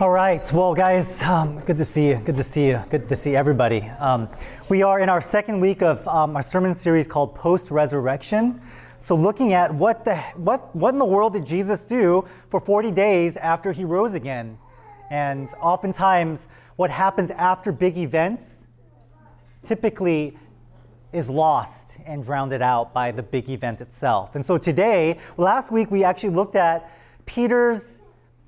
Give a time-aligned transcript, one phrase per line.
[0.00, 0.50] All right.
[0.50, 2.16] Well, guys, um, good to see you.
[2.24, 2.82] Good to see you.
[2.88, 3.82] Good to see everybody.
[3.98, 4.30] Um,
[4.70, 8.62] we are in our second week of um, our sermon series called Post Resurrection.
[8.96, 12.90] So, looking at what the what what in the world did Jesus do for 40
[12.92, 14.56] days after he rose again?
[15.10, 18.64] And oftentimes, what happens after big events
[19.62, 20.38] typically
[21.12, 24.34] is lost and drowned out by the big event itself.
[24.34, 26.90] And so today, last week we actually looked at
[27.26, 27.99] Peter's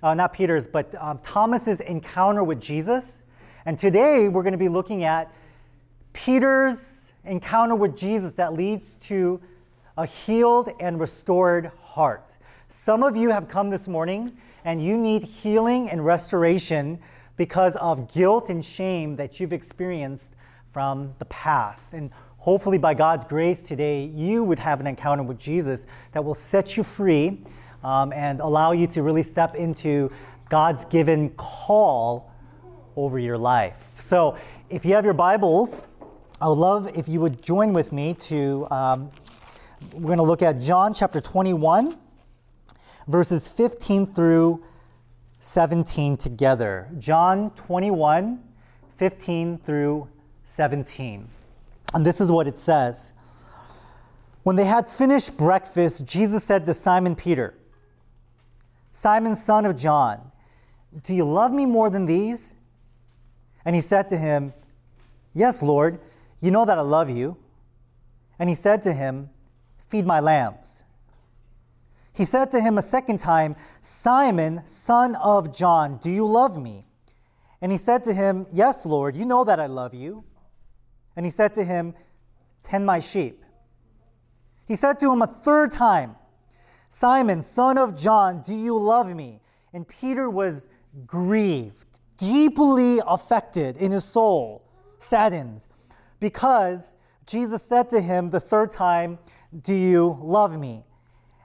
[0.03, 3.22] uh, not Peter's, but um, Thomas's encounter with Jesus.
[3.64, 5.32] And today we're going to be looking at
[6.13, 9.40] Peter's encounter with Jesus that leads to
[9.96, 12.36] a healed and restored heart.
[12.68, 16.98] Some of you have come this morning and you need healing and restoration
[17.37, 20.32] because of guilt and shame that you've experienced
[20.73, 21.93] from the past.
[21.93, 26.34] And hopefully, by God's grace today, you would have an encounter with Jesus that will
[26.34, 27.43] set you free
[27.85, 30.11] um, and allow you to really step into
[30.49, 32.31] God's given call
[32.97, 33.89] over your life.
[34.00, 34.37] So,
[34.69, 35.84] if you have your Bibles,
[36.41, 39.11] I would love if you would join with me to, um,
[39.95, 41.97] we're going to look at John chapter 21,
[43.06, 44.65] verses 15 through
[45.41, 46.89] 17 together.
[46.99, 48.43] John 21,
[48.97, 50.09] 15 through
[50.45, 51.28] 17.
[51.95, 53.12] And this is what it says.
[54.43, 57.55] When they had finished breakfast, Jesus said to Simon Peter,
[58.93, 60.33] Simon, son of John,
[61.03, 62.55] do you love me more than these?
[63.65, 64.53] And he said to him,
[65.34, 65.99] Yes, Lord,
[66.41, 67.37] you know that I love you.
[68.39, 69.31] And he said to him,
[69.89, 70.84] Feed my lambs.
[72.12, 76.87] He said to him a second time, Simon, son of John, do you love me?
[77.62, 80.25] And he said to him, Yes, Lord, you know that I love you.
[81.17, 81.95] And he said to him,
[82.62, 83.43] Tend my sheep.
[84.67, 86.17] He said to him a third time,
[86.95, 89.41] Simon, son of John, do you love me?
[89.73, 90.69] And Peter was
[91.07, 91.87] grieved,
[92.19, 94.62] deeply affected in his soul,
[94.99, 95.62] saddened,
[96.21, 99.19] because Jesus said to him the third time,
[99.62, 100.84] Do you love me?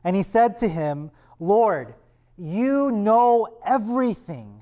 [0.04, 1.96] And he said to him, Lord,
[2.38, 4.62] you know everything.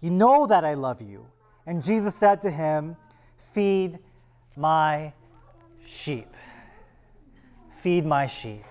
[0.00, 1.26] You know that I love you.
[1.64, 2.94] And Jesus said to him,
[3.38, 3.98] Feed
[4.54, 5.14] my
[5.86, 6.28] sheep.
[7.80, 8.62] Feed my sheep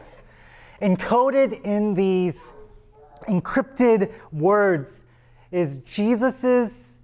[0.81, 2.51] encoded in these
[3.27, 5.05] encrypted words
[5.51, 6.99] is Jesus'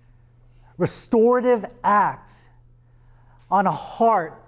[0.77, 2.31] restorative act
[3.49, 4.43] on a heart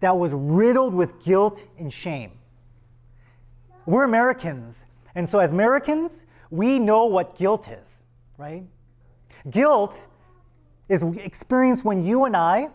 [0.00, 2.32] that was riddled with guilt and shame.
[3.86, 8.04] We're Americans, and so as Americans, we know what guilt is,
[8.38, 8.64] right?
[9.50, 10.06] Guilt
[10.88, 12.68] is experienced when you and I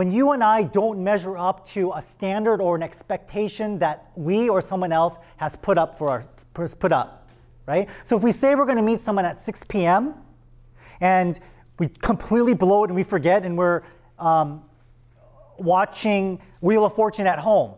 [0.00, 4.48] when you and I don't measure up to a standard or an expectation that we
[4.48, 6.24] or someone else has put up for our
[6.54, 7.28] put up,
[7.66, 7.86] right?
[8.04, 10.14] So if we say we're going to meet someone at 6 p.m.
[11.02, 11.38] and
[11.78, 13.82] we completely blow it and we forget and we're
[14.18, 14.64] um,
[15.58, 17.74] watching Wheel of Fortune at home,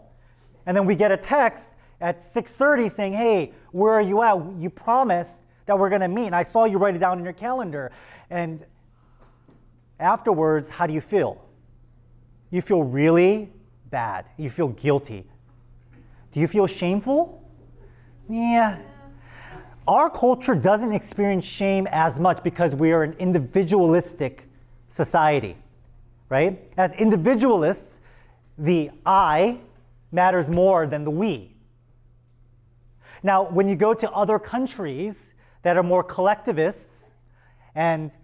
[0.65, 4.37] and then we get a text at 6:30 saying, "Hey, where are you at?
[4.61, 7.25] You promised that we're going to meet, and I saw you write it down in
[7.25, 7.91] your calendar."
[8.31, 8.65] And
[9.99, 11.45] afterwards, how do you feel?
[12.53, 13.51] You feel really
[13.91, 14.27] bad.
[14.37, 15.25] You feel guilty.
[16.33, 17.43] Do you feel shameful?
[18.29, 18.79] Yeah.
[19.89, 24.49] Our culture doesn't experience shame as much because we are an individualistic
[24.89, 25.57] society,
[26.29, 26.63] right?
[26.77, 28.03] As individualists,
[28.59, 29.59] the I
[30.13, 31.57] matters more than the we.
[33.23, 35.33] Now, when you go to other countries
[35.63, 37.15] that are more collectivists
[37.75, 38.15] and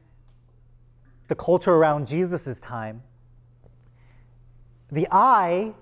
[1.28, 3.02] the culture around Jesus' time,
[4.90, 5.74] the I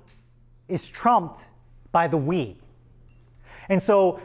[0.68, 1.48] is trumped
[1.92, 2.56] by the we.
[3.68, 4.20] And so,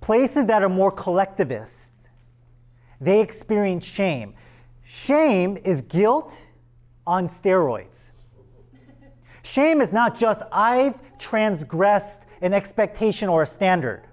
[0.00, 1.92] places that are more collectivist,
[3.00, 4.34] they experience shame.
[4.82, 6.46] Shame is guilt
[7.06, 8.12] on steroids.
[9.42, 14.04] Shame is not just I've transgressed an expectation or a standard,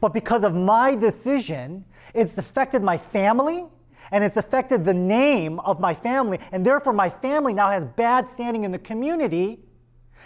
[0.00, 1.84] but because of my decision,
[2.14, 3.64] it's affected my family,
[4.10, 8.28] and it's affected the name of my family, and therefore my family now has bad
[8.28, 9.60] standing in the community.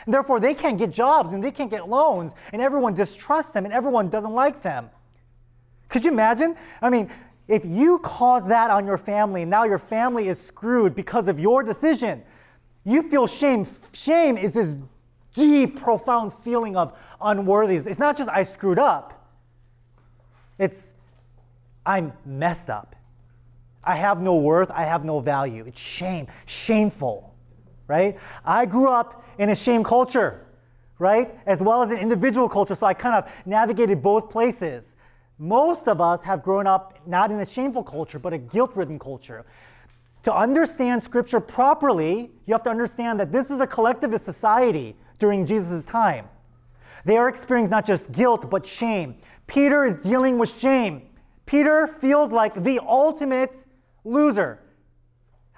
[0.05, 3.65] And therefore, they can't get jobs and they can't get loans, and everyone distrusts them
[3.65, 4.91] and everyone doesn't like them.
[5.88, 6.56] Could you imagine?
[6.82, 7.11] I mean,
[7.47, 11.38] if you cause that on your family, and now your family is screwed because of
[11.38, 12.23] your decision,
[12.85, 13.67] you feel shame.
[13.93, 14.75] Shame is this
[15.35, 17.87] deep, profound feeling of unworthiness.
[17.87, 19.29] It's not just I screwed up,
[20.59, 20.94] it's
[21.87, 22.97] I'm messed up.
[23.87, 25.65] I have no worth, I have no value.
[25.67, 27.35] It's shame, shameful,
[27.87, 28.19] right?
[28.45, 30.47] I grew up in a shame culture,
[30.99, 31.39] right?
[31.47, 34.97] As well as an individual culture, so I kind of navigated both places.
[35.39, 38.99] most of us have grown up not in a shameful culture, but a guilt ridden
[38.99, 39.45] culture.
[40.23, 45.45] To understand scripture properly, you have to understand that this is a collectivist society during
[45.45, 46.29] Jesus' time.
[47.05, 49.17] They are experiencing not just guilt, but shame.
[49.47, 51.03] Peter is dealing with shame.
[51.45, 53.67] Peter feels like the ultimate
[54.05, 54.61] loser.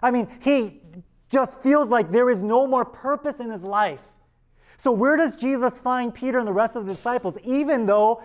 [0.03, 0.81] I mean, he
[1.29, 4.03] just feels like there is no more purpose in his life.
[4.79, 8.23] So, where does Jesus find Peter and the rest of the disciples, even though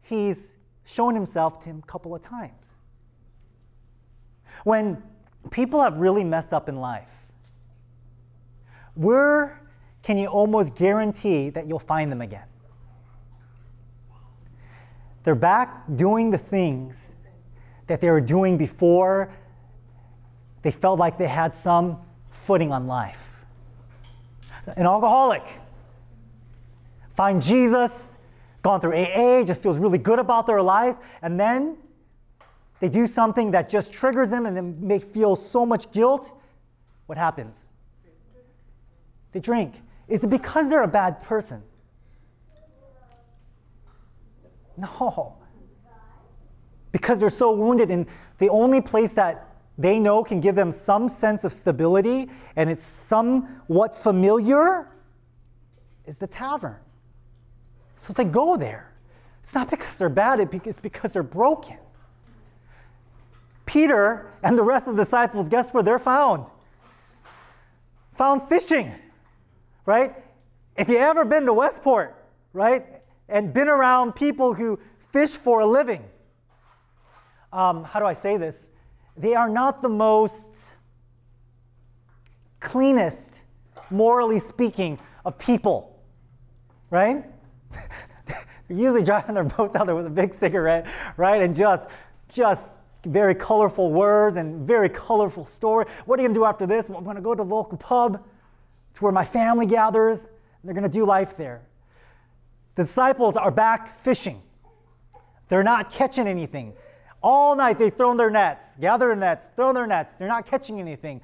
[0.00, 0.54] he's
[0.84, 2.74] shown himself to him a couple of times?
[4.64, 5.02] When
[5.50, 7.08] people have really messed up in life,
[8.94, 9.60] where
[10.02, 12.46] can you almost guarantee that you'll find them again?
[15.24, 17.16] They're back doing the things
[17.86, 19.32] that they were doing before
[20.62, 21.98] they felt like they had some
[22.30, 23.26] footing on life.
[24.66, 25.44] An alcoholic
[27.14, 28.18] find Jesus,
[28.62, 31.76] gone through AA, just feels really good about their lives, and then
[32.80, 36.32] they do something that just triggers them and then make feel so much guilt.
[37.06, 37.68] What happens?
[39.32, 39.80] They drink.
[40.08, 41.62] Is it because they're a bad person?
[44.76, 45.36] No.
[46.90, 48.06] Because they're so wounded, and
[48.38, 52.84] the only place that they know can give them some sense of stability and it's
[52.84, 54.88] somewhat familiar
[56.06, 56.76] is the tavern.
[57.96, 58.92] So they go there.
[59.42, 61.78] It's not because they're bad, it's because they're broken.
[63.66, 66.46] Peter and the rest of the disciples, guess where they're found?
[68.14, 68.92] Found fishing,
[69.86, 70.14] right?
[70.76, 72.14] If you ever been to Westport,
[72.52, 72.84] right,
[73.28, 74.78] and been around people who
[75.12, 76.04] fish for a living,
[77.52, 78.70] um, how do I say this?
[79.16, 80.48] They are not the most
[82.60, 83.42] cleanest,
[83.90, 86.00] morally speaking, of people,
[86.90, 87.24] right?
[88.26, 90.86] They're usually driving their boats out there with a big cigarette,
[91.16, 91.42] right?
[91.42, 91.88] And just,
[92.32, 92.70] just
[93.04, 95.86] very colorful words and very colorful story.
[96.06, 96.88] What are you gonna do after this?
[96.88, 98.24] Well, I'm gonna go to the local pub.
[98.90, 100.30] It's where my family gathers.
[100.64, 101.62] They're gonna do life there.
[102.76, 104.40] The disciples are back fishing.
[105.48, 106.72] They're not catching anything.
[107.22, 110.14] All night they've thrown their nets, gathered their nets, thrown their nets.
[110.14, 111.20] They're not catching anything.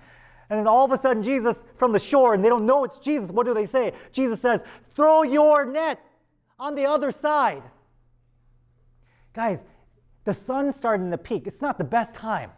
[0.50, 2.98] And then all of a sudden, Jesus from the shore, and they don't know it's
[2.98, 3.30] Jesus.
[3.30, 3.92] What do they say?
[4.12, 4.62] Jesus says,
[4.94, 6.00] Throw your net
[6.58, 7.62] on the other side.
[9.34, 9.62] Guys,
[10.24, 11.46] the sun's starting to peak.
[11.46, 12.50] It's not the best time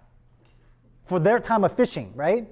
[1.07, 2.49] for their time of fishing, right?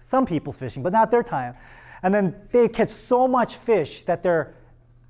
[0.00, 1.54] Some people's fishing, but not their time.
[2.02, 4.54] And then they catch so much fish that their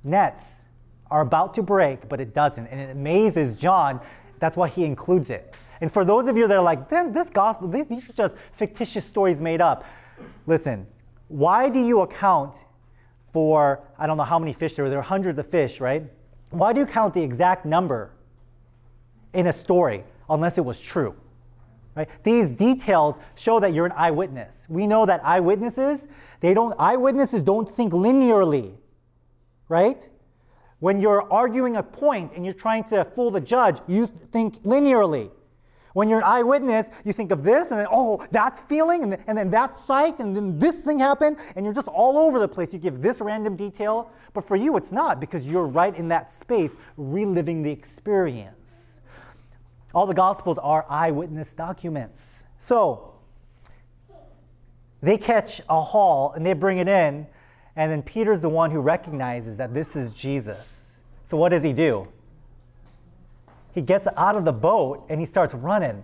[0.05, 0.65] nets
[1.11, 2.67] are about to break, but it doesn't.
[2.67, 4.01] And it amazes John
[4.39, 5.57] that's why he includes it.
[5.81, 8.37] And for those of you that are like, then this gospel, these, these are just
[8.53, 9.85] fictitious stories made up.
[10.47, 10.87] Listen,
[11.29, 12.65] why do you account
[13.33, 16.05] for, I don't know how many fish there were, there were hundreds of fish, right?
[16.51, 18.11] Why do you count the exact number
[19.35, 21.15] in a story unless it was true?
[21.95, 22.09] Right?
[22.23, 24.67] These details show that you're an eyewitness.
[24.69, 26.09] We know that eyewitnesses,
[26.41, 28.77] they don't eyewitnesses don't think linearly.
[29.69, 30.09] Right?
[30.81, 35.31] When you're arguing a point and you're trying to fool the judge, you think linearly.
[35.95, 39.37] When you're an eyewitness, you think of this, and then, oh, that's feeling, and and
[39.37, 42.73] then that sight, and then this thing happened, and you're just all over the place.
[42.73, 46.31] You give this random detail, but for you, it's not because you're right in that
[46.31, 49.01] space, reliving the experience.
[49.93, 52.45] All the Gospels are eyewitness documents.
[52.59, 53.15] So,
[55.01, 57.27] they catch a haul and they bring it in,
[57.79, 60.99] and then Peter's the one who recognizes that this is Jesus.
[61.23, 62.09] So what does he do?
[63.73, 66.03] He gets out of the boat and he starts running.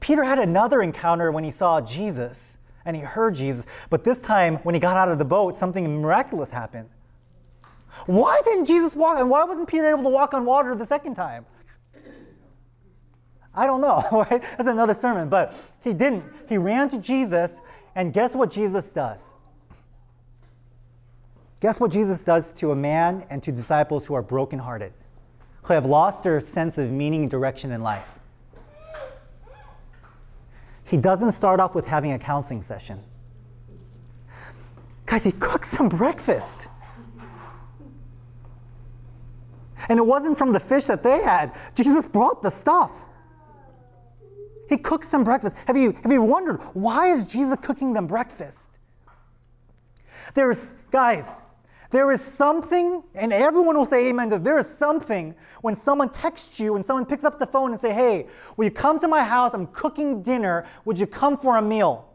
[0.00, 4.56] Peter had another encounter when he saw Jesus and he heard Jesus, but this time
[4.64, 6.88] when he got out of the boat, something miraculous happened.
[8.06, 9.20] Why didn't Jesus walk?
[9.20, 11.46] And why wasn't Peter able to walk on water the second time?
[13.54, 14.42] I don't know, right?
[14.56, 16.24] That's another sermon, but he didn't.
[16.48, 17.60] He ran to Jesus,
[17.94, 19.32] and guess what Jesus does?
[21.60, 24.92] Guess what Jesus does to a man and to disciples who are brokenhearted,
[25.62, 28.08] who have lost their sense of meaning and direction in life?
[30.84, 33.02] He doesn't start off with having a counseling session.
[35.06, 36.68] Guys, he cooks some breakfast.
[39.88, 41.52] And it wasn't from the fish that they had.
[41.74, 42.92] Jesus brought the stuff.
[44.68, 45.56] He cooks them breakfast.
[45.66, 48.68] Have you, have you wondered why is Jesus cooking them breakfast?
[50.34, 51.40] There's, guys,
[51.90, 56.58] there is something, and everyone will say amen to there is something when someone texts
[56.58, 58.26] you and someone picks up the phone and say, hey,
[58.56, 59.54] will you come to my house?
[59.54, 60.66] I'm cooking dinner.
[60.84, 62.08] Would you come for a meal?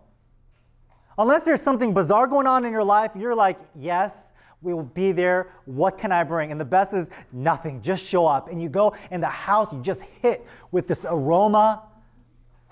[1.18, 4.34] Unless there's something bizarre going on in your life, you're like, yes.
[4.64, 5.54] We will be there.
[5.66, 6.52] What can I bring?
[6.52, 7.82] And the best is nothing.
[7.82, 8.48] Just show up.
[8.48, 11.82] And you go in the house, you just hit with this aroma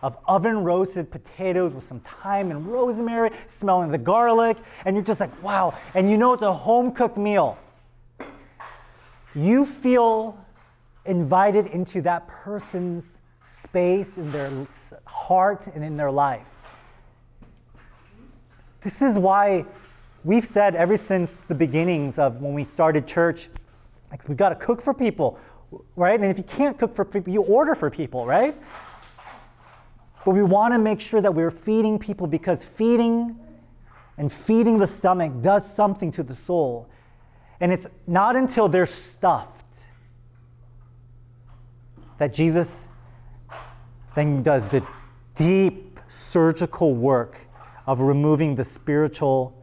[0.01, 4.57] of oven roasted potatoes with some thyme and rosemary, smelling the garlic.
[4.85, 5.77] And you're just like, wow.
[5.93, 7.57] And you know it's a home cooked meal.
[9.35, 10.37] You feel
[11.05, 14.51] invited into that person's space in their
[15.05, 16.47] heart and in their life.
[18.81, 19.65] This is why
[20.23, 23.49] we've said ever since the beginnings of when we started church,
[24.11, 25.37] like we got to cook for people,
[25.95, 26.19] right?
[26.19, 28.55] And if you can't cook for people, you order for people, right?
[30.25, 33.37] But we want to make sure that we're feeding people because feeding
[34.17, 36.89] and feeding the stomach does something to the soul.
[37.61, 39.55] And it's not until they're stuffed
[42.17, 42.87] that Jesus
[44.13, 44.85] then does the
[45.35, 47.37] deep surgical work
[47.87, 49.53] of removing the spiritual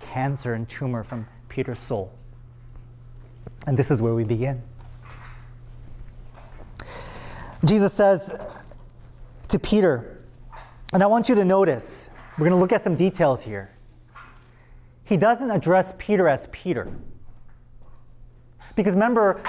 [0.00, 2.12] cancer and tumor from Peter's soul.
[3.66, 4.62] And this is where we begin.
[7.64, 8.38] Jesus says
[9.48, 10.24] to Peter,
[10.92, 13.70] and I want you to notice, we're going to look at some details here.
[15.04, 16.92] He doesn't address Peter as Peter.
[18.74, 19.40] Because remember,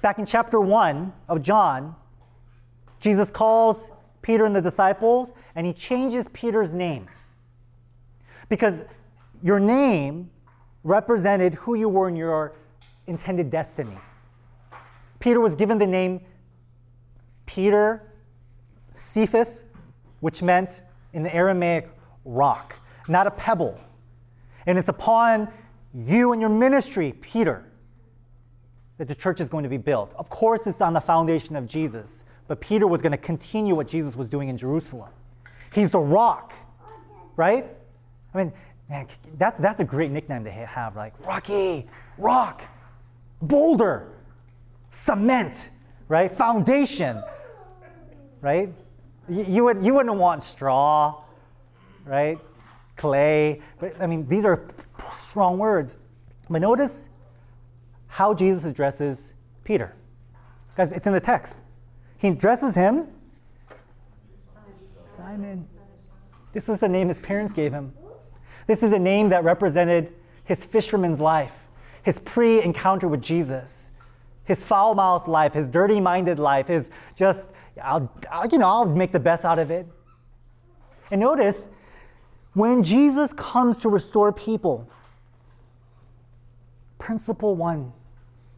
[0.00, 1.94] back in chapter 1 of John,
[3.00, 3.90] Jesus calls
[4.22, 7.08] Peter and the disciples and he changes Peter's name.
[8.48, 8.84] Because
[9.42, 10.30] your name
[10.84, 12.54] represented who you were in your
[13.08, 13.98] intended destiny.
[15.18, 16.20] Peter was given the name
[17.46, 18.11] Peter
[18.96, 19.64] Cephas,
[20.20, 20.80] which meant
[21.12, 21.88] in the Aramaic
[22.24, 23.78] rock, not a pebble.
[24.66, 25.48] And it's upon
[25.94, 27.64] you and your ministry, Peter,
[28.98, 30.12] that the church is going to be built.
[30.16, 33.88] Of course, it's on the foundation of Jesus, but Peter was going to continue what
[33.88, 35.10] Jesus was doing in Jerusalem.
[35.72, 36.52] He's the rock,
[37.36, 37.66] right?
[38.34, 38.52] I mean,
[38.92, 39.06] Man,
[39.38, 41.86] that's, that's a great nickname to have, like Rocky,
[42.18, 42.60] Rock,
[43.40, 44.08] Boulder,
[44.90, 45.70] Cement,
[46.08, 46.30] right?
[46.30, 47.22] Foundation,
[48.42, 48.68] right?
[49.32, 51.22] You, would, you wouldn't want straw,
[52.04, 52.38] right?
[52.96, 53.62] Clay.
[53.78, 54.66] But I mean, these are
[55.16, 55.96] strong words.
[56.50, 57.08] But notice
[58.08, 59.34] how Jesus addresses
[59.64, 59.94] Peter.
[60.76, 61.58] Guys, it's in the text.
[62.18, 63.08] He addresses him
[65.12, 65.68] Simon.
[66.52, 67.92] This was the name his parents gave him.
[68.66, 70.12] This is the name that represented
[70.44, 71.52] his fisherman's life,
[72.02, 73.90] his pre encounter with Jesus,
[74.44, 77.48] his foul mouthed life, his dirty minded life, his just,
[77.82, 79.86] I'll, I'll, you know, I'll make the best out of it.
[81.10, 81.68] And notice,
[82.54, 84.88] when Jesus comes to restore people,
[86.98, 87.92] principle one,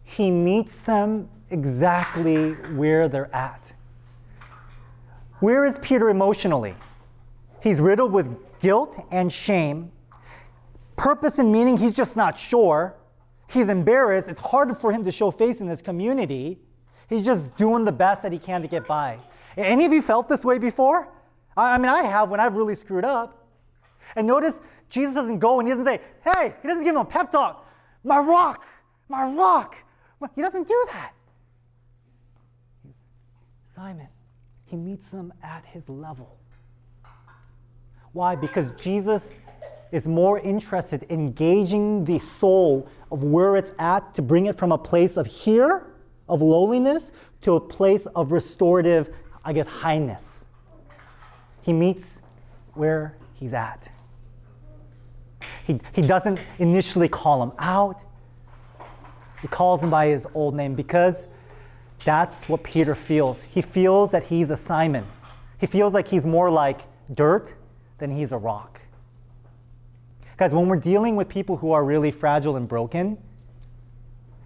[0.03, 3.73] he meets them exactly where they're at.
[5.41, 6.75] Where is Peter emotionally?
[7.63, 9.93] He's riddled with guilt and shame
[10.97, 12.95] purpose and meaning, he's just not sure.
[13.51, 14.29] He's embarrassed.
[14.29, 16.59] It's hard for him to show face in his community.
[17.09, 19.19] He's just doing the best that he can to get by.
[19.57, 21.09] Any of you felt this way before?
[21.57, 23.47] I mean, I have when I've really screwed up.
[24.17, 24.55] And notice
[24.89, 27.69] Jesus doesn't go and he doesn't say, hey, he doesn't give him a pep talk.
[28.03, 28.67] My rock,
[29.09, 29.77] my rock.
[30.35, 31.13] He doesn't do that.
[33.67, 34.09] Simon,
[34.65, 36.39] he meets him at his level.
[38.13, 38.35] Why?
[38.35, 39.41] Because Jesus
[39.93, 44.73] is more interested in engaging the soul of where it's at to bring it from
[44.73, 45.94] a place of here,
[46.29, 47.13] of lowliness,
[47.43, 49.15] to a place of restorative,
[49.45, 50.47] I guess, highness.
[51.63, 52.23] He meets
[52.75, 53.91] where he's at.
[55.67, 58.03] He, he doesn't initially call him out,
[59.45, 61.27] he calls him by his old name because
[62.05, 63.43] that's what Peter feels.
[63.43, 65.07] He feels that he's a Simon.
[65.59, 66.81] He feels like he's more like
[67.13, 67.55] dirt
[67.99, 68.81] than he's a rock.
[70.37, 73.19] Guys, when we're dealing with people who are really fragile and broken,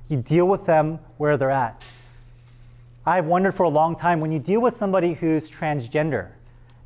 [0.09, 1.85] you deal with them where they're at.
[3.07, 6.29] I've wondered for a long time when you deal with somebody who's transgender,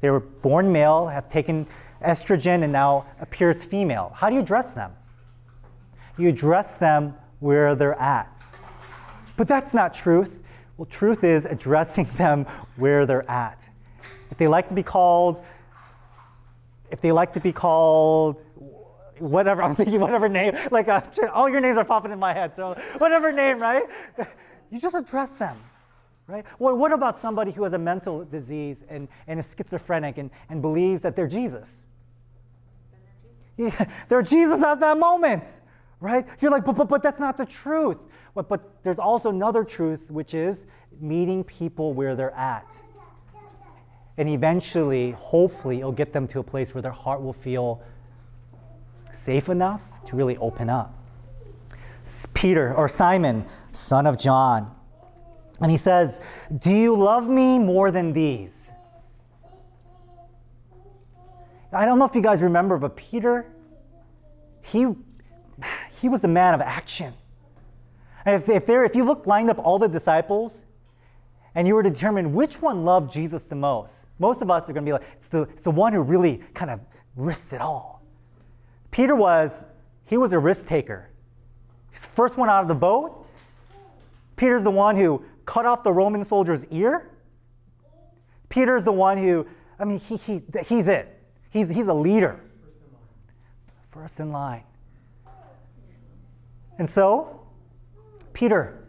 [0.00, 1.66] they were born male, have taken
[2.04, 4.12] estrogen, and now appears female.
[4.14, 4.92] How do you address them?
[6.16, 8.28] You address them where they're at.
[9.36, 10.40] But that's not truth.
[10.76, 13.68] Well, truth is addressing them where they're at.
[14.30, 15.42] If they like to be called,
[16.90, 18.42] if they like to be called
[19.22, 21.00] whatever, I'm thinking whatever name, like uh,
[21.32, 22.56] all your names are popping in my head.
[22.56, 23.84] So whatever name, right?
[24.70, 25.56] You just address them,
[26.26, 26.44] right?
[26.58, 30.60] Well, what about somebody who has a mental disease and, and is schizophrenic and, and
[30.60, 31.86] believes that they're Jesus?
[33.56, 35.44] Yeah, they're Jesus at that moment,
[36.00, 36.26] right?
[36.40, 37.98] You're like, but, but, but that's not the truth.
[38.34, 40.66] But, but there's also another truth, which is
[41.00, 42.80] meeting people where they're at.
[44.16, 47.82] And eventually, hopefully, it'll get them to a place where their heart will feel
[49.12, 50.98] safe enough to really open up.
[52.34, 54.74] Peter or Simon, son of John.
[55.60, 56.20] And he says,
[56.58, 58.72] Do you love me more than these?
[61.72, 63.46] I don't know if you guys remember, but Peter,
[64.62, 64.88] he,
[66.00, 67.14] he was the man of action.
[68.26, 70.64] If, if, there, if you look lined up all the disciples
[71.54, 74.72] and you were to determine which one loved Jesus the most, most of us are
[74.72, 76.80] going to be like, it's the, it's the one who really kind of
[77.16, 78.01] risked it all.
[78.92, 79.66] Peter was,
[80.04, 81.08] he was a risk taker.
[81.90, 83.26] He's first one out of the boat.
[84.36, 87.10] Peter's the one who cut off the Roman soldier's ear.
[88.48, 89.46] Peter's the one who,
[89.78, 91.20] I mean, he, he, he's it.
[91.50, 92.38] He's, he's a leader.
[93.90, 94.62] First in line.
[96.78, 97.40] And so,
[98.32, 98.84] Peter,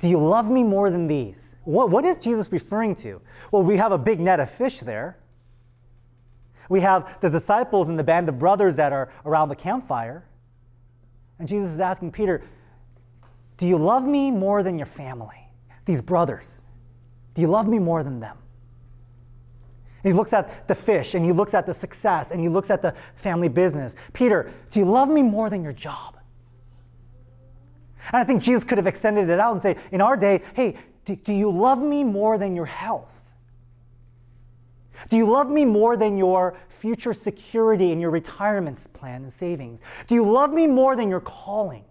[0.00, 1.56] do you love me more than these?
[1.64, 3.20] What, what is Jesus referring to?
[3.50, 5.18] Well, we have a big net of fish there.
[6.68, 10.24] We have the disciples and the band of brothers that are around the campfire.
[11.38, 12.42] And Jesus is asking Peter,
[13.56, 15.48] Do you love me more than your family?
[15.84, 16.62] These brothers.
[17.34, 18.38] Do you love me more than them?
[20.02, 22.70] And he looks at the fish and he looks at the success and he looks
[22.70, 23.96] at the family business.
[24.12, 26.18] Peter, do you love me more than your job?
[28.12, 30.76] And I think Jesus could have extended it out and say, in our day, hey,
[31.06, 33.13] do, do you love me more than your health?
[35.08, 39.80] Do you love me more than your future security and your retirement plan and savings?
[40.06, 41.84] Do you love me more than your calling?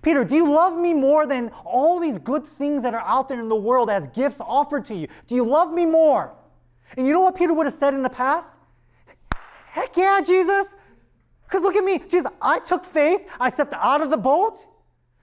[0.00, 3.40] Peter, do you love me more than all these good things that are out there
[3.40, 5.06] in the world as gifts offered to you?
[5.28, 6.32] Do you love me more?
[6.96, 8.48] And you know what Peter would have said in the past?
[9.66, 10.74] Heck yeah, Jesus.
[11.44, 11.98] Because look at me.
[11.98, 13.22] Jesus, I took faith.
[13.38, 14.58] I stepped out of the boat.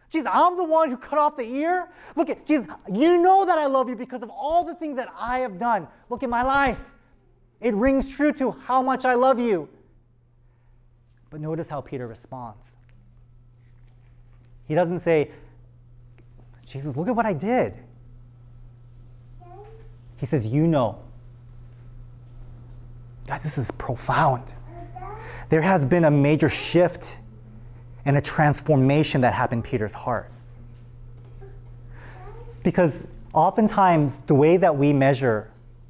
[0.09, 1.89] Jesus, I'm the one who cut off the ear.
[2.15, 5.13] Look at Jesus, you know that I love you because of all the things that
[5.17, 5.87] I have done.
[6.09, 6.79] Look at my life.
[7.61, 9.67] It rings true to how much I love you.
[11.29, 12.75] But notice how Peter responds.
[14.67, 15.31] He doesn't say,
[16.65, 17.73] Jesus, look at what I did.
[20.17, 20.99] He says, You know.
[23.27, 24.53] Guys, this is profound.
[25.49, 27.19] There has been a major shift
[28.05, 30.31] and a transformation that happened in Peter's heart.
[32.63, 35.48] Because oftentimes, the way that we measure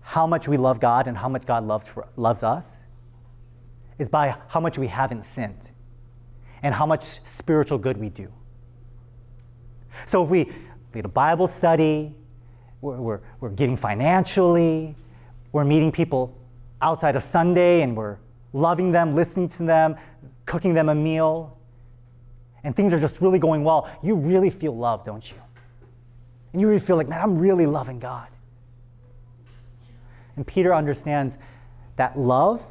[0.10, 2.80] how much we love God and how much God loves, for, loves us
[4.00, 5.69] is by how much we haven't sinned
[6.63, 8.28] and how much spiritual good we do.
[10.08, 10.52] So if we
[10.95, 12.15] lead a Bible study,
[12.82, 14.95] we're, we're, we're giving financially,
[15.52, 16.36] we're meeting people
[16.82, 18.17] outside of Sunday and we're
[18.52, 19.95] loving them, listening to them,
[20.48, 21.56] cooking them a meal,
[22.63, 25.38] and things are just really going well, you really feel love, don't you?
[26.52, 28.30] And you really feel like, man, I'm really loving God.
[30.39, 31.38] And Peter understands
[31.97, 32.65] that love,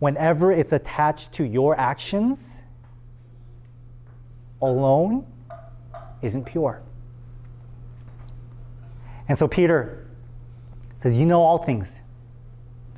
[0.00, 2.64] whenever it's attached to your actions
[4.60, 5.24] alone,
[6.22, 6.82] isn't pure.
[9.28, 10.08] And so Peter
[10.96, 12.00] says, You know all things.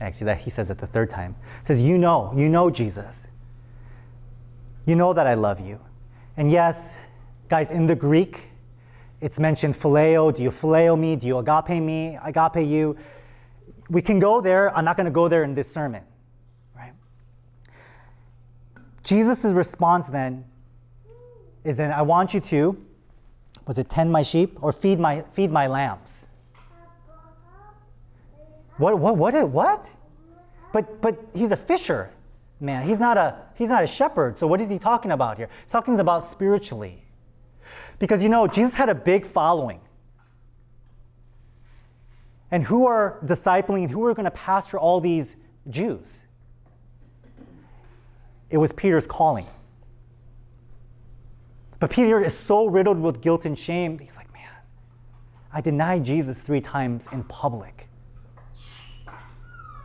[0.01, 1.37] Actually, that he says it the third time.
[1.63, 3.29] Says, You know, you know Jesus.
[4.87, 5.79] You know that I love you.
[6.39, 6.97] And yes,
[7.51, 8.49] guys, in the Greek,
[9.21, 10.35] it's mentioned phileo.
[10.35, 11.17] Do you phileo me?
[11.17, 12.19] Do you agape me?
[12.25, 12.97] Agape you?
[13.91, 14.75] We can go there.
[14.77, 16.03] I'm not going to go there in this sermon,
[16.77, 16.93] right?
[19.03, 20.45] Jesus' response then
[21.65, 22.85] is then I want you to,
[23.67, 26.29] was it tend my sheep or feed my feed my lambs?
[28.79, 29.91] What what what what?
[30.73, 32.11] But but he's a fisher
[32.59, 32.87] man.
[32.87, 34.39] He's not a he's not a shepherd.
[34.39, 35.49] So what is he talking about here?
[35.63, 37.05] He's talking about spiritually.
[37.99, 39.81] Because you know, Jesus had a big following.
[42.53, 45.37] And who are discipling and who are going to pastor all these
[45.71, 46.23] Jews?
[48.51, 49.47] It was Peter's calling.
[51.81, 54.51] But Peter is so riddled with guilt and shame, he's like, man,
[55.53, 57.89] I denied Jesus three times in public.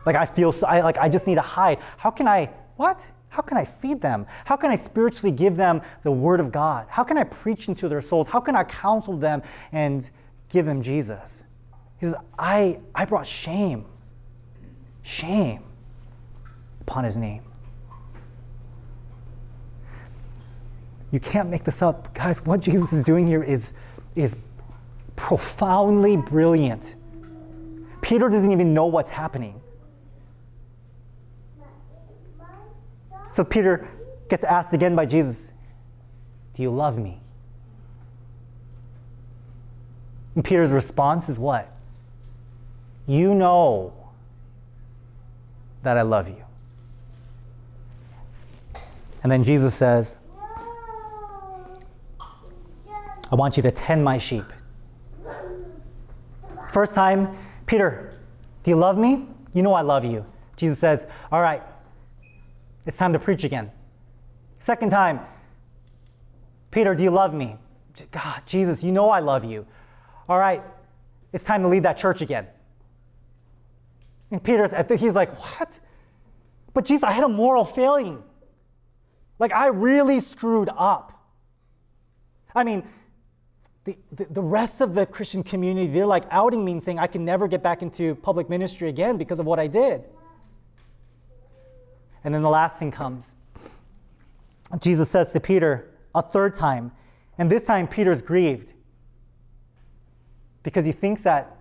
[0.04, 1.78] Like I feel so, I like I just need to hide.
[1.96, 3.04] How can I what?
[3.30, 4.26] How can I feed them?
[4.44, 6.86] How can I spiritually give them the word of God?
[6.88, 8.28] How can I preach into their souls?
[8.28, 10.08] How can I counsel them and
[10.48, 11.44] give them Jesus?
[11.98, 13.84] He says, I, I brought shame,
[15.02, 15.62] shame
[16.80, 17.42] upon his name.
[21.10, 22.14] You can't make this up.
[22.14, 23.72] Guys, what Jesus is doing here is,
[24.14, 24.36] is
[25.16, 26.94] profoundly brilliant.
[28.02, 29.60] Peter doesn't even know what's happening.
[33.28, 33.88] So Peter
[34.28, 35.50] gets asked again by Jesus,
[36.54, 37.20] Do you love me?
[40.34, 41.72] And Peter's response is what?
[43.08, 43.94] You know
[45.82, 46.44] that I love you.
[49.22, 50.16] And then Jesus says,
[52.20, 54.44] I want you to tend my sheep.
[56.70, 58.12] First time, Peter,
[58.62, 59.26] do you love me?
[59.54, 60.26] You know I love you.
[60.56, 61.62] Jesus says, All right,
[62.84, 63.70] it's time to preach again.
[64.58, 65.20] Second time,
[66.70, 67.56] Peter, do you love me?
[68.10, 69.66] God, Jesus, you know I love you.
[70.28, 70.62] All right,
[71.32, 72.46] it's time to lead that church again.
[74.30, 75.78] And Peter's, he's like, What?
[76.74, 78.22] But Jesus, I had a moral failing.
[79.38, 81.12] Like, I really screwed up.
[82.54, 82.84] I mean,
[83.84, 87.06] the, the, the, rest of the Christian community, they're like outing me and saying, I
[87.06, 90.04] can never get back into public ministry again because of what I did.
[92.24, 93.34] And then the last thing comes.
[94.80, 96.92] Jesus says to Peter a third time,
[97.38, 98.72] and this time Peter's grieved
[100.62, 101.57] because he thinks that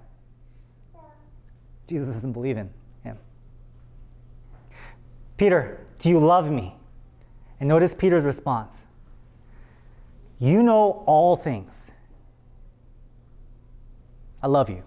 [1.88, 2.70] Jesus doesn't believe in
[3.04, 3.18] him.
[5.38, 6.76] Peter, do you love me?
[7.60, 8.86] And notice Peter's response
[10.40, 11.92] You know all things.
[14.44, 14.84] I love you.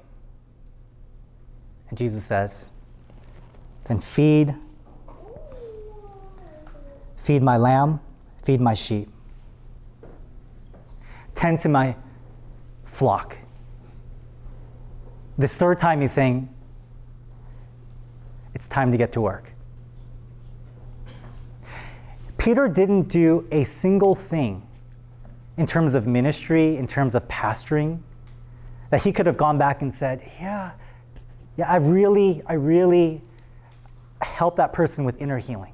[1.88, 2.68] And Jesus says,
[3.88, 4.54] Then feed,
[7.16, 8.00] feed my lamb,
[8.44, 9.08] feed my sheep,
[11.34, 11.96] tend to my
[12.84, 13.38] flock.
[15.36, 16.48] This third time he's saying,
[18.60, 19.54] It's time to get to work.
[22.36, 24.68] Peter didn't do a single thing
[25.56, 28.00] in terms of ministry, in terms of pastoring,
[28.90, 30.72] that he could have gone back and said, Yeah,
[31.56, 33.22] yeah, I really, I really
[34.20, 35.72] helped that person with inner healing.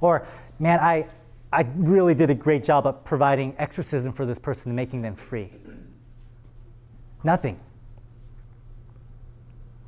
[0.00, 0.26] Or,
[0.58, 1.06] man, I,
[1.52, 5.14] I really did a great job of providing exorcism for this person and making them
[5.14, 5.52] free.
[7.22, 7.60] Nothing.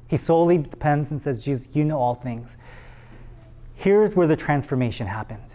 [0.08, 2.56] He solely depends and says, Jesus, you know all things.
[3.74, 5.54] Here's where the transformation happened.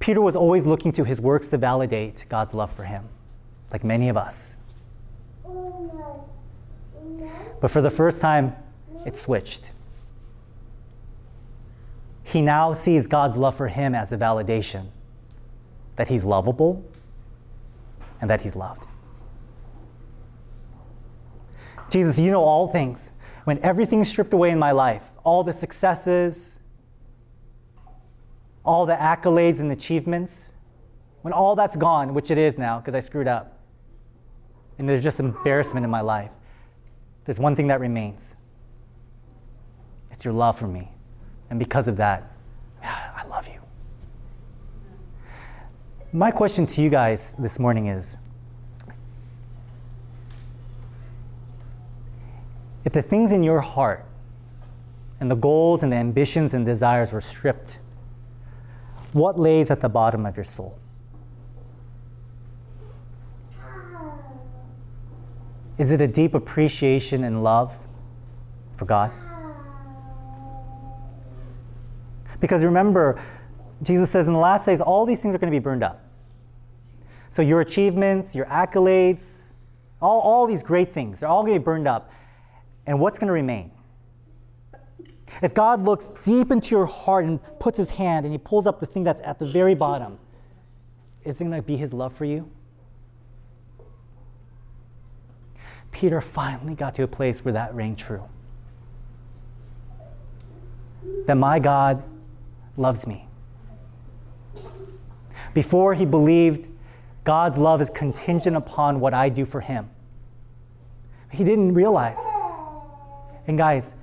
[0.00, 3.04] Peter was always looking to his works to validate God's love for him,
[3.70, 4.56] like many of us.
[7.60, 8.56] But for the first time,
[9.04, 9.70] it switched.
[12.24, 14.86] He now sees God's love for him as a validation
[15.96, 16.84] that he's lovable
[18.20, 18.87] and that he's loved.
[21.90, 23.12] Jesus, you know all things.
[23.44, 26.60] When everything's stripped away in my life, all the successes,
[28.64, 30.52] all the accolades and achievements,
[31.22, 33.58] when all that's gone, which it is now because I screwed up,
[34.78, 36.30] and there's just embarrassment in my life,
[37.24, 38.36] there's one thing that remains
[40.10, 40.90] it's your love for me.
[41.48, 42.32] And because of that,
[42.82, 43.60] I love you.
[46.12, 48.16] My question to you guys this morning is
[52.84, 54.04] if the things in your heart
[55.20, 57.78] and the goals and the ambitions and desires were stripped
[59.12, 60.78] what lays at the bottom of your soul?
[65.78, 67.76] Is it a deep appreciation and love
[68.76, 69.12] for God?
[72.40, 73.20] Because remember,
[73.82, 76.04] Jesus says in the last days, all these things are going to be burned up.
[77.30, 79.52] So your achievements, your accolades,
[80.00, 82.10] all, all these great things, they're all going to be burned up.
[82.88, 83.70] And what's going to remain?
[85.42, 88.80] If God looks deep into your heart and puts his hand and he pulls up
[88.80, 90.18] the thing that's at the very bottom,
[91.22, 92.50] is it going to be his love for you?
[95.92, 98.24] Peter finally got to a place where that rang true.
[101.26, 102.02] That my God
[102.78, 103.28] loves me.
[105.52, 106.68] Before he believed
[107.24, 109.90] God's love is contingent upon what I do for him,
[111.30, 112.26] he didn't realize.
[113.48, 113.94] And guys,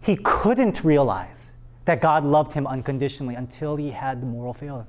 [0.00, 1.52] he couldn't realize
[1.84, 4.86] that God loved him unconditionally until he had the moral failure.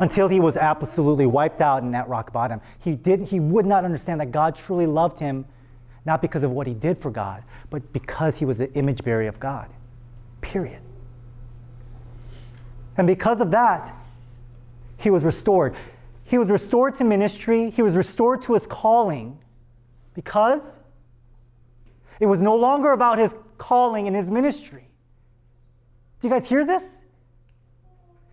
[0.00, 2.60] Until he was absolutely wiped out in that rock bottom.
[2.78, 5.44] He, did, he would not understand that God truly loved him,
[6.06, 9.28] not because of what he did for God, but because he was an image bearer
[9.28, 9.68] of God.
[10.40, 10.80] Period.
[12.96, 13.94] And because of that,
[14.96, 15.74] he was restored.
[16.24, 19.38] He was restored to ministry, he was restored to his calling
[20.14, 20.78] because
[22.22, 24.86] it was no longer about his calling and his ministry.
[26.20, 27.00] Do you guys hear this?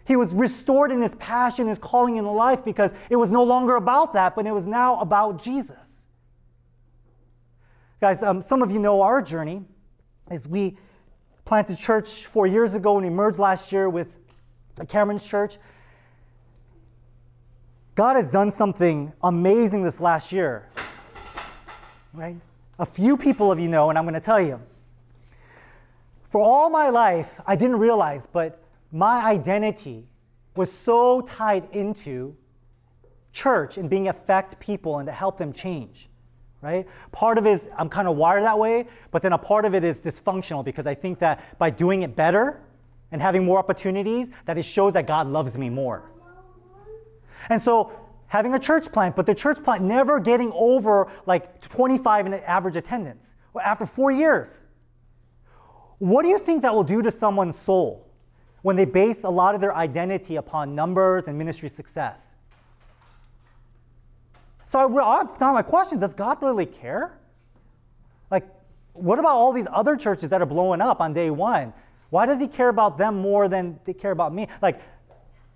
[0.06, 3.78] He was restored in his passion, his calling in life because it was no longer
[3.78, 6.06] about that, but it was now about Jesus.
[8.00, 9.64] Guys, um, some of you know our journey
[10.30, 10.78] as we
[11.44, 14.10] planted church four years ago and emerged last year with
[14.88, 15.58] Cameron's church.
[17.96, 20.68] God has done something amazing this last year,
[22.14, 22.36] right?
[22.80, 24.60] A few people of you know, and I'm going to tell you.
[26.30, 28.62] For all my life, I didn't realize, but
[28.92, 30.08] my identity
[30.56, 32.36] was so tied into
[33.34, 36.10] church and being affect people and to help them change,
[36.62, 36.88] right?
[37.12, 39.76] Part of it is I'm kind of wired that way, but then a part of
[39.76, 42.62] it is dysfunctional because I think that by doing it better
[43.12, 46.04] and having more opportunities, that it shows that God loves me more.
[47.50, 47.92] And so
[48.30, 52.76] having a church plant, but the church plant never getting over like 25 in average
[52.76, 54.66] attendance after four years.
[55.98, 58.08] What do you think that will do to someone's soul
[58.62, 62.36] when they base a lot of their identity upon numbers and ministry success?
[64.68, 67.18] So I, now my question, does God really care?
[68.30, 68.48] Like,
[68.94, 71.74] what about all these other churches that are blowing up on day one?
[72.12, 74.48] Why does he care about them more than they care about me?
[74.62, 74.82] Like,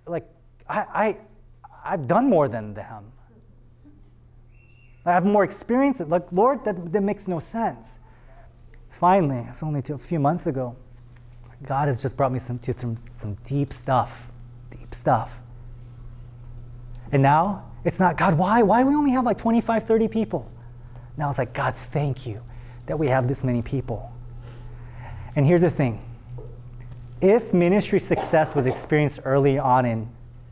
[0.07, 0.27] like
[0.67, 1.17] I, I
[1.83, 3.11] I've done more than them.
[5.05, 5.99] I have more experience.
[5.99, 7.99] Like, Lord, that, that makes no sense.
[8.87, 10.75] It's finally, it's only a few months ago.
[11.65, 14.29] God has just brought me some, to some, some deep stuff,
[14.69, 15.39] deep stuff.
[17.11, 18.63] And now it's not, God, why?
[18.63, 20.49] Why we only have like 25, 30 people?
[21.17, 22.41] Now it's like, God, thank you
[22.85, 24.11] that we have this many people.
[25.35, 26.01] And here's the thing
[27.21, 30.09] if ministry success was experienced early on in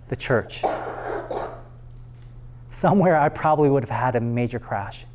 [0.08, 0.64] the church,
[2.72, 5.06] somewhere I probably would have had a major crash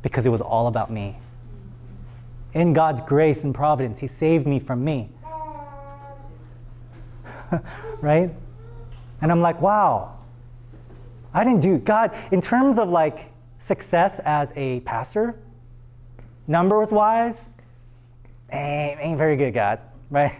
[0.00, 1.18] because it was all about me.
[2.54, 5.10] In God's grace and providence, He saved me from me.
[8.00, 8.30] right?
[9.20, 10.18] And I'm like, wow,
[11.34, 15.34] I didn't do, God, in terms of like success as a pastor,
[16.46, 17.48] numbers wise,
[18.50, 20.34] ain't, ain't very good, God, right?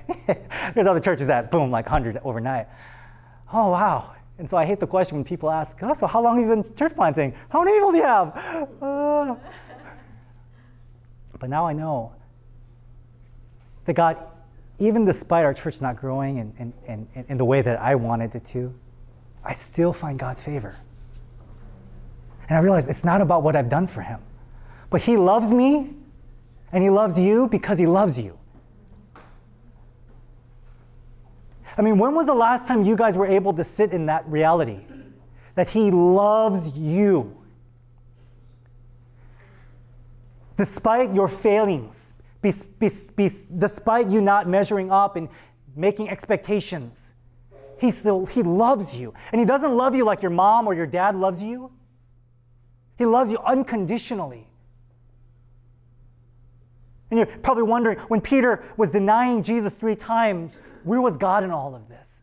[0.74, 2.68] There's other churches that, boom, like 100 overnight.
[3.52, 4.14] Oh, wow.
[4.38, 6.62] And so I hate the question when people ask, oh, so how long have you
[6.62, 7.34] been church planting?
[7.48, 8.68] How many people do you have?
[8.82, 9.36] Uh.
[11.38, 12.12] But now I know
[13.84, 14.22] that God,
[14.78, 18.34] even despite our church not growing in, in, in, in the way that I wanted
[18.34, 18.72] it to,
[19.44, 20.76] I still find God's favor.
[22.48, 24.20] And I realize it's not about what I've done for Him,
[24.90, 25.94] but He loves me
[26.70, 28.38] and He loves you because He loves you.
[31.76, 34.26] I mean, when was the last time you guys were able to sit in that
[34.26, 34.80] reality?
[35.54, 37.36] That He loves you.
[40.56, 45.28] Despite your failings, be, be, be, despite you not measuring up and
[45.74, 47.14] making expectations,
[47.78, 49.12] he still he loves you.
[49.32, 51.72] And he doesn't love you like your mom or your dad loves you.
[52.96, 54.46] He loves you unconditionally.
[57.12, 61.50] And you're probably wondering when Peter was denying Jesus three times, where was God in
[61.50, 62.22] all of this?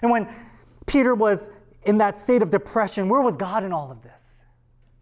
[0.00, 0.34] And when
[0.86, 1.50] Peter was
[1.82, 4.44] in that state of depression, where was God in all of this?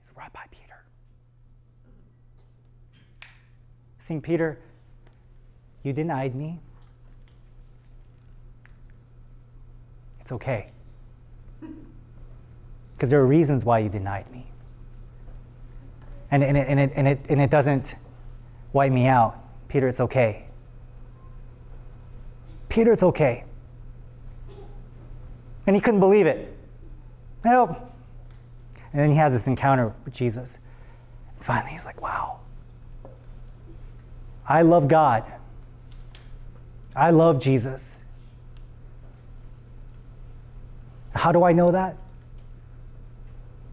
[0.00, 0.82] He's right by Peter.
[3.98, 4.58] Seeing Peter,
[5.84, 6.58] you denied me.
[10.20, 10.72] It's okay.
[12.94, 14.50] Because there are reasons why you denied me.
[16.32, 17.94] And, and, it, and, it, and, it, and it doesn't
[18.72, 19.38] wipe me out.
[19.68, 20.46] Peter, it's okay.
[22.68, 23.44] Peter, it's okay.
[25.66, 26.56] And he couldn't believe it.
[27.44, 27.70] Help.
[28.92, 30.58] And then he has this encounter with Jesus.
[31.36, 32.40] And finally, he's like, wow.
[34.46, 35.24] I love God.
[36.94, 38.02] I love Jesus.
[41.14, 41.96] How do I know that?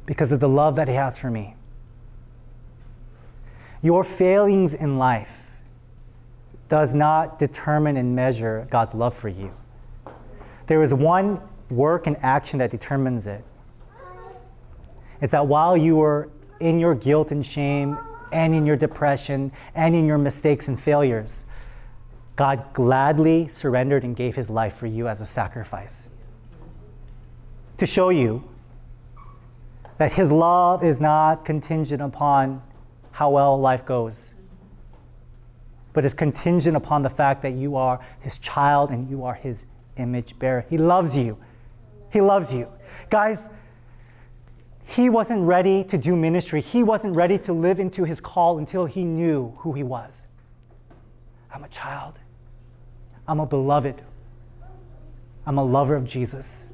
[0.05, 1.55] Because of the love that He has for me.
[3.81, 5.47] Your failings in life
[6.67, 9.51] does not determine and measure God's love for you.
[10.67, 13.43] There is one work and action that determines it.
[15.21, 17.97] It's that while you were in your guilt and shame
[18.31, 21.45] and in your depression and in your mistakes and failures,
[22.35, 26.09] God gladly surrendered and gave his life for you as a sacrifice
[27.79, 28.43] to show you
[29.97, 32.61] that his love is not contingent upon
[33.19, 34.31] how well life goes
[35.91, 39.65] but is contingent upon the fact that you are his child and you are his
[39.97, 40.65] image bearer.
[40.69, 41.37] He loves you.
[42.09, 42.69] He loves you.
[43.09, 43.49] Guys,
[44.85, 46.61] he wasn't ready to do ministry.
[46.61, 50.25] He wasn't ready to live into his call until he knew who he was.
[51.53, 52.19] I'm a child.
[53.27, 54.01] I'm a beloved.
[55.45, 56.69] I'm a lover of Jesus.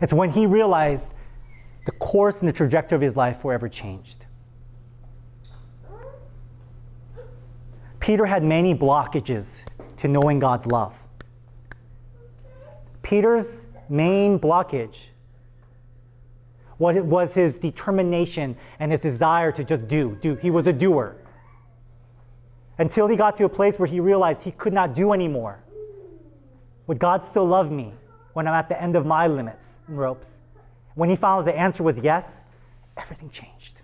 [0.00, 1.12] It's when he realized
[1.84, 4.23] the course and the trajectory of his life forever changed.
[8.04, 9.64] Peter had many blockages
[9.96, 11.00] to knowing God's love.
[13.02, 15.08] Peter's main blockage
[16.76, 20.34] what was his determination and his desire to just do, do.
[20.34, 21.16] He was a doer.
[22.76, 25.62] Until he got to a place where he realized he could not do anymore.
[26.88, 27.94] Would God still love me?
[28.34, 30.40] when I'm at the end of my limits and ropes.
[30.94, 32.44] When he found the answer was yes,
[32.96, 33.80] everything changed.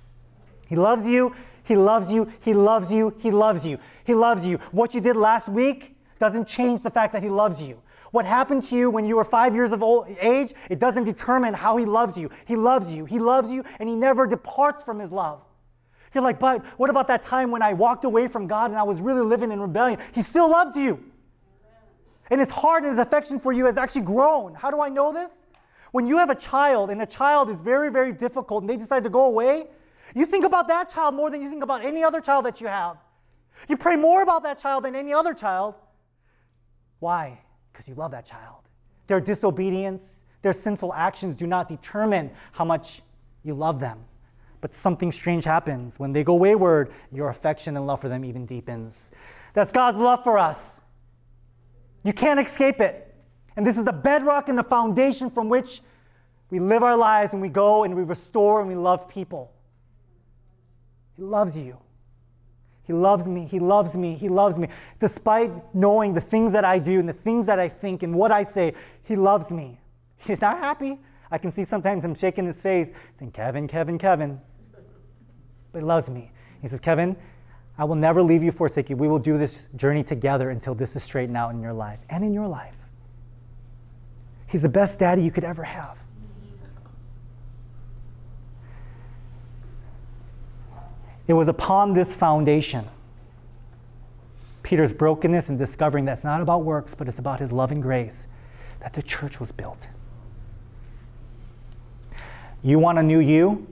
[0.69, 1.35] He loves you,
[1.71, 4.59] he loves you, he loves you, he loves you, he loves you.
[4.73, 7.81] What you did last week doesn't change the fact that he loves you.
[8.11, 11.55] What happened to you when you were five years of old age, it doesn't determine
[11.55, 12.29] how he loves you.
[12.45, 15.43] He loves you, he loves you, and he never departs from his love.
[16.13, 18.83] You're like, but what about that time when I walked away from God and I
[18.83, 20.01] was really living in rebellion?
[20.13, 20.99] He still loves you.
[22.33, 24.55] And his heart and his affection for you has actually grown.
[24.55, 25.31] How do I know this?
[25.93, 29.05] When you have a child and a child is very, very difficult and they decide
[29.05, 29.69] to go away,
[30.15, 32.67] you think about that child more than you think about any other child that you
[32.67, 32.97] have.
[33.69, 35.75] You pray more about that child than any other child.
[36.99, 37.41] Why?
[37.73, 38.63] Because you love that child.
[39.07, 43.03] Their disobedience, their sinful actions do not determine how much
[43.43, 43.99] you love them.
[44.61, 45.99] But something strange happens.
[45.99, 49.11] When they go wayward, your affection and love for them even deepens.
[49.55, 50.83] That's God's love for us.
[52.05, 53.15] You can't escape it.
[53.57, 55.81] And this is the bedrock and the foundation from which
[56.51, 59.53] we live our lives and we go and we restore and we love people.
[61.21, 61.77] He loves you.
[62.85, 63.45] He loves me.
[63.45, 64.15] He loves me.
[64.15, 64.69] He loves me.
[65.01, 68.33] Despite knowing the things that I do and the things that I think and what
[68.33, 69.79] I say, He loves me.
[70.17, 70.99] He's not happy.
[71.31, 74.41] I can see sometimes him shaking his face, saying, Kevin, Kevin, Kevin.
[75.73, 76.33] But He loves me.
[76.63, 77.15] He says, Kevin,
[77.77, 78.97] I will never leave you, forsake you.
[78.97, 82.25] We will do this journey together until this is straightened out in your life and
[82.25, 82.77] in your life.
[84.47, 85.99] He's the best daddy you could ever have.
[91.31, 92.89] It was upon this foundation,
[94.65, 98.27] Peter's brokenness and discovering that it's not about works, but it's about his loving grace,
[98.81, 99.87] that the church was built.
[102.65, 103.69] You want a new you?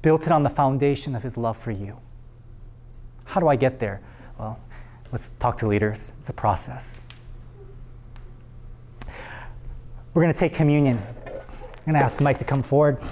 [0.00, 1.96] Built it on the foundation of his love for you.
[3.24, 4.00] How do I get there?
[4.38, 4.60] Well,
[5.10, 6.12] let's talk to leaders.
[6.20, 7.00] It's a process.
[10.14, 11.02] We're going to take communion.
[11.26, 13.02] I'm going to ask Mike to come forward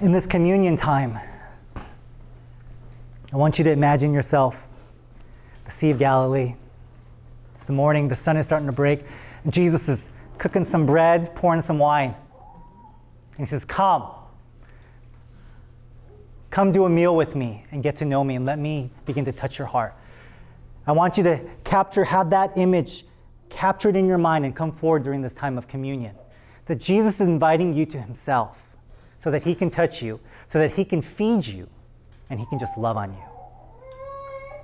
[0.00, 1.18] in this communion time,
[3.32, 4.66] I want you to imagine yourself
[5.64, 6.54] the Sea of Galilee.
[7.54, 9.04] It's the morning, the sun is starting to break,
[9.44, 12.14] and Jesus is cooking some bread, pouring some wine.
[13.36, 14.04] And he says, Come.
[16.50, 19.24] Come do a meal with me and get to know me and let me begin
[19.26, 19.94] to touch your heart.
[20.86, 23.04] I want you to capture, have that image
[23.50, 26.14] captured in your mind and come forward during this time of communion.
[26.64, 28.67] That Jesus is inviting you to himself
[29.18, 31.68] so that He can touch you, so that He can feed you,
[32.30, 33.18] and He can just love on you.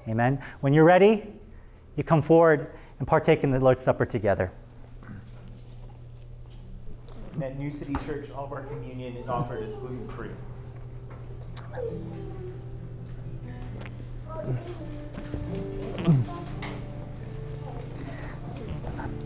[0.09, 0.41] Amen.
[0.61, 1.27] When you're ready,
[1.97, 4.53] you come forward and partake in the Lord's Supper together.
[7.43, 10.31] At New City Church, all of our communion is offered as gluten free.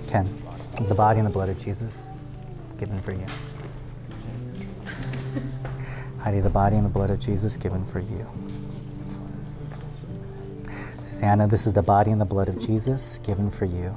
[0.06, 0.42] Ken,
[0.88, 2.08] the body and the blood of Jesus
[2.78, 3.26] given for you.
[6.28, 8.26] Heidi, the body and the blood of Jesus given for you.
[11.00, 13.96] Susanna, this is the body and the blood of Jesus given for you.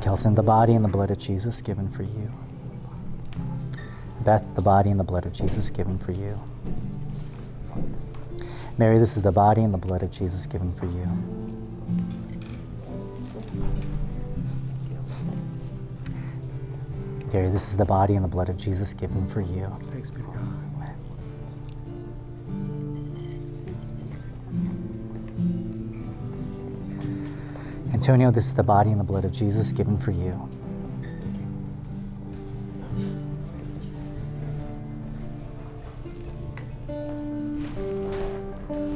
[0.00, 2.32] Kelson, the body and the blood of Jesus given for you.
[4.24, 6.40] Beth, the body and the blood of Jesus given for you.
[8.78, 11.37] Mary, this is the body and the blood of Jesus given for you.
[17.46, 19.70] This is the body and the blood of Jesus given for you.
[19.92, 20.58] Thanks be to God.
[27.92, 30.48] Antonio, this is the body and the blood of Jesus given for you.